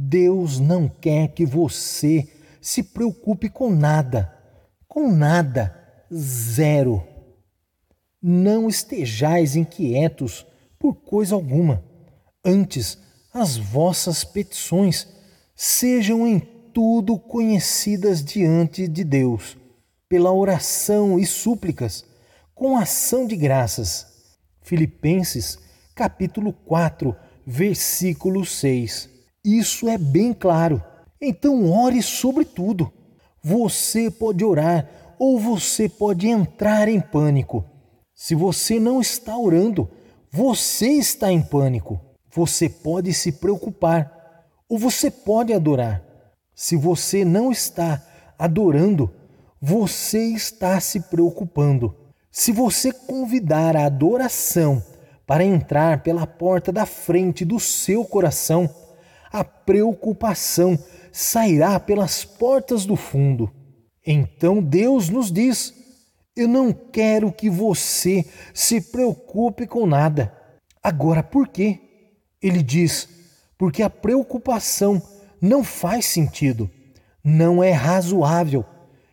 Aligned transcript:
Deus 0.00 0.60
não 0.60 0.88
quer 0.88 1.26
que 1.26 1.44
você 1.44 2.28
se 2.60 2.84
preocupe 2.84 3.48
com 3.50 3.68
nada, 3.68 4.32
com 4.86 5.10
nada, 5.10 5.76
zero. 6.14 7.02
Não 8.22 8.68
estejais 8.68 9.56
inquietos 9.56 10.46
por 10.78 10.94
coisa 10.94 11.34
alguma. 11.34 11.84
Antes, 12.44 12.96
as 13.34 13.56
vossas 13.56 14.22
petições 14.22 15.08
sejam 15.56 16.28
em 16.28 16.38
tudo 16.72 17.18
conhecidas 17.18 18.22
diante 18.22 18.86
de 18.86 19.02
Deus, 19.02 19.56
pela 20.08 20.32
oração 20.32 21.18
e 21.18 21.26
súplicas, 21.26 22.04
com 22.54 22.76
ação 22.76 23.26
de 23.26 23.34
graças. 23.34 24.06
Filipenses, 24.62 25.58
capítulo 25.92 26.52
4, 26.52 27.16
versículo 27.44 28.44
6. 28.44 29.17
Isso 29.56 29.88
é 29.88 29.96
bem 29.96 30.34
claro. 30.34 30.82
Então 31.18 31.72
ore 31.72 32.02
sobre 32.02 32.44
tudo. 32.44 32.92
Você 33.42 34.10
pode 34.10 34.44
orar 34.44 34.86
ou 35.18 35.40
você 35.40 35.88
pode 35.88 36.28
entrar 36.28 36.86
em 36.86 37.00
pânico. 37.00 37.64
Se 38.14 38.34
você 38.34 38.78
não 38.78 39.00
está 39.00 39.38
orando, 39.38 39.88
você 40.30 40.88
está 40.88 41.32
em 41.32 41.40
pânico. 41.40 41.98
Você 42.30 42.68
pode 42.68 43.14
se 43.14 43.32
preocupar 43.32 44.44
ou 44.68 44.78
você 44.78 45.10
pode 45.10 45.54
adorar. 45.54 46.04
Se 46.54 46.76
você 46.76 47.24
não 47.24 47.50
está 47.50 48.04
adorando, 48.38 49.10
você 49.62 50.24
está 50.26 50.78
se 50.78 51.00
preocupando. 51.00 51.96
Se 52.30 52.52
você 52.52 52.92
convidar 52.92 53.78
a 53.78 53.86
adoração 53.86 54.82
para 55.26 55.42
entrar 55.42 56.02
pela 56.02 56.26
porta 56.26 56.70
da 56.70 56.84
frente 56.84 57.46
do 57.46 57.58
seu 57.58 58.04
coração, 58.04 58.68
a 59.32 59.44
preocupação 59.44 60.78
sairá 61.12 61.78
pelas 61.78 62.24
portas 62.24 62.84
do 62.84 62.96
fundo. 62.96 63.50
Então 64.06 64.62
Deus 64.62 65.08
nos 65.08 65.30
diz: 65.30 65.74
Eu 66.36 66.48
não 66.48 66.72
quero 66.72 67.32
que 67.32 67.50
você 67.50 68.24
se 68.54 68.80
preocupe 68.80 69.66
com 69.66 69.86
nada. 69.86 70.32
Agora, 70.82 71.22
por 71.22 71.48
quê? 71.48 71.80
Ele 72.40 72.62
diz: 72.62 73.08
Porque 73.56 73.82
a 73.82 73.90
preocupação 73.90 75.02
não 75.40 75.62
faz 75.62 76.06
sentido, 76.06 76.70
não 77.22 77.62
é 77.62 77.72
razoável. 77.72 78.64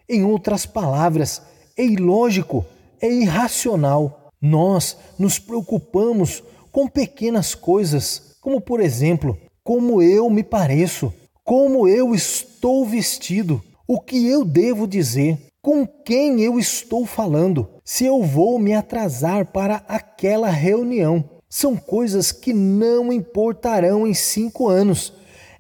Em 0.08 0.24
outras 0.24 0.66
palavras, 0.66 1.42
é 1.78 1.84
ilógico, 1.84 2.66
é 3.02 3.12
irracional. 3.12 4.32
Nós 4.40 4.98
nos 5.18 5.40
preocupamos 5.40 6.44
com 6.72 6.88
pequenas 6.88 7.56
coisas, 7.56 8.36
como 8.40 8.62
por 8.62 8.80
exemplo, 8.80 9.38
como 9.66 10.00
eu 10.00 10.30
me 10.30 10.44
pareço, 10.44 11.12
como 11.44 11.88
eu 11.88 12.14
estou 12.14 12.86
vestido, 12.86 13.64
o 13.88 14.00
que 14.00 14.28
eu 14.28 14.46
devo 14.46 14.88
dizer, 14.88 15.40
com 15.60 15.88
quem 15.88 16.42
eu 16.42 16.60
estou 16.60 17.04
falando, 17.04 17.68
se 17.84 18.06
eu 18.06 18.22
vou 18.22 18.60
me 18.60 18.76
atrasar 18.76 19.48
para 19.48 19.84
aquela 19.88 20.52
reunião. 20.52 21.28
São 21.50 21.76
coisas 21.76 22.32
que 22.32 22.54
não 22.54 23.12
importarão 23.12 24.06
em 24.06 24.14
cinco 24.14 24.68
anos. 24.68 25.12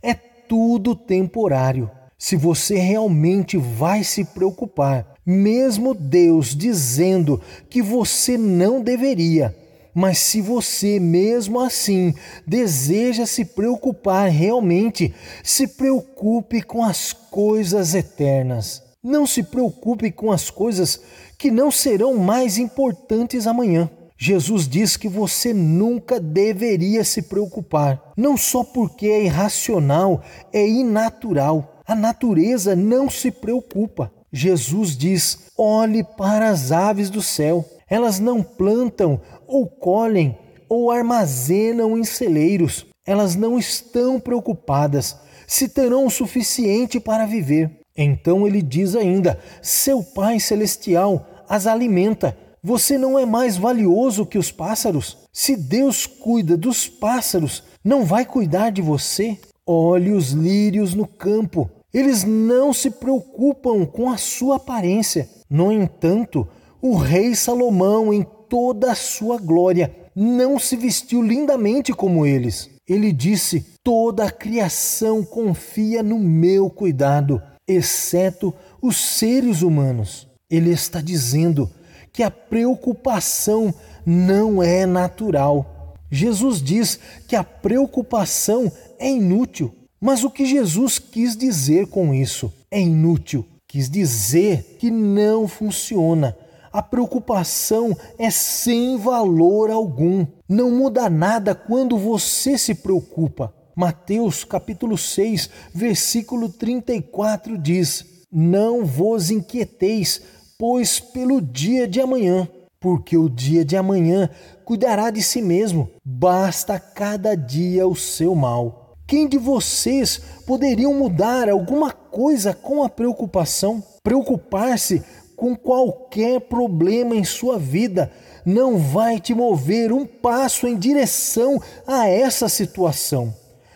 É 0.03 0.13
tudo 0.13 0.95
temporário. 0.95 1.89
Se 2.15 2.35
você 2.35 2.75
realmente 2.75 3.57
vai 3.57 4.03
se 4.03 4.23
preocupar, 4.23 5.15
mesmo 5.25 5.95
Deus 5.95 6.55
dizendo 6.55 7.41
que 7.71 7.81
você 7.81 8.37
não 8.37 8.81
deveria, 8.81 9.55
mas 9.95 10.17
se 10.19 10.41
você 10.41 10.99
mesmo 10.99 11.61
assim 11.61 12.13
deseja 12.45 13.25
se 13.25 13.45
preocupar 13.45 14.29
realmente, 14.29 15.15
se 15.41 15.67
preocupe 15.67 16.61
com 16.61 16.83
as 16.83 17.13
coisas 17.13 17.95
eternas. 17.95 18.83
Não 19.01 19.25
se 19.25 19.41
preocupe 19.41 20.11
com 20.11 20.33
as 20.33 20.49
coisas 20.49 20.99
que 21.37 21.49
não 21.49 21.71
serão 21.71 22.17
mais 22.17 22.57
importantes 22.57 23.47
amanhã. 23.47 23.89
Jesus 24.17 24.67
diz 24.67 24.97
que 24.97 25.07
você 25.07 25.53
nunca 25.53 26.19
deveria 26.19 27.03
se 27.03 27.21
preocupar, 27.21 28.11
não 28.17 28.35
só 28.35 28.63
porque 28.63 29.07
é 29.07 29.23
irracional, 29.23 30.23
é 30.51 30.67
inatural. 30.67 31.81
A 31.87 31.95
natureza 31.95 32.75
não 32.75 33.09
se 33.09 33.29
preocupa. 33.29 34.11
Jesus 34.31 34.97
diz: 34.97 35.51
olhe 35.57 36.03
para 36.03 36.49
as 36.49 36.71
aves 36.71 37.09
do 37.09 37.21
céu. 37.21 37.65
Elas 37.89 38.19
não 38.19 38.41
plantam 38.41 39.21
ou 39.47 39.67
colhem 39.67 40.37
ou 40.67 40.91
armazenam 40.91 41.97
em 41.97 42.03
celeiros. 42.03 42.85
Elas 43.05 43.35
não 43.35 43.57
estão 43.59 44.19
preocupadas 44.19 45.15
se 45.47 45.69
terão 45.69 46.05
o 46.05 46.09
suficiente 46.09 46.99
para 46.99 47.25
viver. 47.25 47.71
Então 47.95 48.45
ele 48.45 48.61
diz 48.61 48.95
ainda: 48.95 49.39
Seu 49.61 50.03
Pai 50.03 50.39
Celestial 50.39 51.25
as 51.47 51.67
alimenta. 51.67 52.37
Você 52.63 52.97
não 52.97 53.17
é 53.17 53.25
mais 53.25 53.57
valioso 53.57 54.25
que 54.25 54.39
os 54.39 54.51
pássaros? 54.51 55.19
Se 55.31 55.55
Deus 55.55 56.07
cuida 56.07 56.57
dos 56.57 56.87
pássaros, 56.87 57.63
não 57.83 58.03
vai 58.03 58.25
cuidar 58.25 58.71
de 58.71 58.81
você? 58.81 59.37
Olhe 59.67 60.11
os 60.11 60.31
lírios 60.31 60.95
no 60.95 61.05
campo. 61.05 61.69
Eles 61.93 62.23
não 62.23 62.73
se 62.73 62.89
preocupam 62.89 63.85
com 63.85 64.09
a 64.09 64.17
sua 64.17 64.55
aparência. 64.55 65.29
No 65.47 65.71
entanto, 65.71 66.47
o 66.85 66.95
rei 66.95 67.33
Salomão, 67.33 68.13
em 68.13 68.23
toda 68.47 68.91
a 68.91 68.95
sua 68.95 69.39
glória, 69.39 69.91
não 70.15 70.59
se 70.59 70.75
vestiu 70.75 71.19
lindamente 71.19 71.91
como 71.91 72.27
eles. 72.27 72.69
Ele 72.87 73.11
disse: 73.11 73.65
Toda 73.83 74.25
a 74.25 74.31
criação 74.31 75.23
confia 75.23 76.03
no 76.03 76.19
meu 76.19 76.69
cuidado, 76.69 77.41
exceto 77.67 78.53
os 78.79 78.97
seres 78.97 79.63
humanos. 79.63 80.27
Ele 80.47 80.69
está 80.69 81.01
dizendo 81.01 81.67
que 82.13 82.21
a 82.21 82.29
preocupação 82.29 83.73
não 84.05 84.61
é 84.61 84.85
natural. 84.85 85.95
Jesus 86.11 86.61
diz 86.61 86.99
que 87.27 87.35
a 87.35 87.43
preocupação 87.43 88.71
é 88.99 89.09
inútil. 89.09 89.73
Mas 89.99 90.23
o 90.23 90.29
que 90.29 90.45
Jesus 90.45 90.99
quis 90.99 91.35
dizer 91.35 91.87
com 91.87 92.13
isso? 92.13 92.53
É 92.69 92.79
inútil. 92.79 93.43
Quis 93.67 93.89
dizer 93.89 94.77
que 94.77 94.91
não 94.91 95.47
funciona, 95.47 96.37
a 96.75 96.81
preocupação 96.81 97.95
é 98.19 98.29
sem 98.29 98.97
valor 98.97 99.71
algum. 99.71 100.27
Não 100.47 100.69
muda 100.69 101.09
nada 101.09 101.55
quando 101.55 101.97
você 101.97 102.57
se 102.57 102.75
preocupa. 102.75 103.53
Mateus 103.73 104.43
capítulo 104.43 104.97
6, 104.97 105.49
versículo 105.73 106.49
34 106.49 107.57
diz: 107.57 108.25
Não 108.29 108.83
vos 108.83 109.31
inquieteis, 109.31 110.21
pois 110.59 110.99
pelo 110.99 111.41
dia 111.41 111.87
de 111.87 112.01
amanhã, 112.01 112.45
porque 112.77 113.15
o 113.15 113.29
dia 113.29 113.63
de 113.63 113.77
amanhã 113.77 114.29
cuidará 114.65 115.09
de 115.11 115.23
si 115.23 115.41
mesmo. 115.41 115.89
Basta 116.03 116.77
cada 116.77 117.35
dia 117.35 117.87
o 117.87 117.95
seu 117.95 118.35
mal. 118.35 118.97
Quem 119.07 119.29
de 119.29 119.37
vocês 119.37 120.19
poderiam 120.45 120.93
mudar 120.93 121.47
alguma 121.47 121.91
coisa 121.91 122.53
com 122.53 122.83
a 122.83 122.89
preocupação? 122.89 123.81
Preocupar-se 124.03 125.01
com 125.45 125.55
qualquer 125.55 126.41
problema 126.41 127.15
em 127.15 127.23
sua 127.23 127.59
vida 127.59 128.11
não 128.43 128.79
vai 128.79 129.19
te 129.19 129.31
mover 129.31 129.93
um 129.93 130.03
passo 130.03 130.67
em 130.67 130.75
direção 130.75 131.61
a 131.85 132.07
essa 132.09 132.49
situação. 132.49 133.31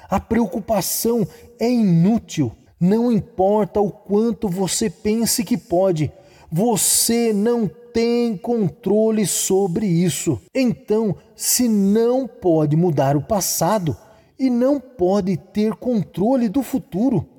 A 0.09 0.19
preocupação 0.19 1.27
é 1.59 1.69
inútil, 1.69 2.51
não 2.79 3.11
importa 3.11 3.79
o 3.79 3.91
quanto 3.91 4.49
você 4.49 4.89
pense 4.89 5.43
que 5.43 5.55
pode, 5.55 6.11
você 6.51 7.31
não 7.31 7.69
tem 7.93 8.35
controle 8.35 9.27
sobre 9.27 9.85
isso. 9.85 10.41
Então, 10.55 11.15
se 11.35 11.69
não 11.69 12.27
pode 12.27 12.75
mudar 12.75 13.15
o 13.15 13.21
passado 13.21 13.95
e 14.39 14.49
não 14.49 14.79
pode 14.79 15.37
ter 15.37 15.75
controle 15.75 16.49
do 16.49 16.63
futuro, 16.63 17.29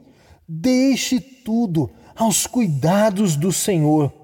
deixe 0.48 1.18
tudo 1.18 1.90
aos 2.14 2.46
cuidados 2.46 3.34
do 3.34 3.50
Senhor 3.50 4.19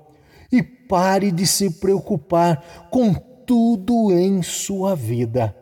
e 0.56 0.62
pare 0.62 1.30
de 1.30 1.46
se 1.46 1.70
preocupar 1.70 2.88
com 2.90 3.12
tudo 3.14 4.12
em 4.12 4.42
sua 4.42 4.94
vida. 4.94 5.56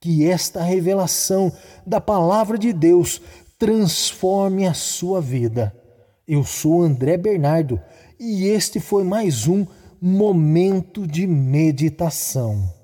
Que 0.00 0.26
esta 0.26 0.62
revelação 0.62 1.52
da 1.86 2.00
palavra 2.00 2.58
de 2.58 2.72
Deus 2.72 3.20
transforme 3.58 4.66
a 4.66 4.74
sua 4.74 5.20
vida. 5.20 5.74
Eu 6.26 6.44
sou 6.44 6.82
André 6.82 7.16
Bernardo 7.16 7.80
e 8.18 8.44
este 8.46 8.80
foi 8.80 9.04
mais 9.04 9.46
um 9.46 9.66
momento 10.00 11.06
de 11.06 11.26
meditação. 11.26 12.72